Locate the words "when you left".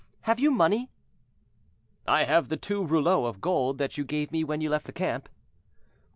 4.43-4.87